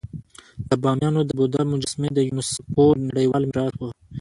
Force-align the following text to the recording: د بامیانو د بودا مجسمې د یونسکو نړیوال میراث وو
د 0.69 0.71
بامیانو 0.83 1.21
د 1.25 1.31
بودا 1.39 1.61
مجسمې 1.73 2.09
د 2.13 2.19
یونسکو 2.29 2.83
نړیوال 3.07 3.43
میراث 3.49 3.73
وو 3.77 3.89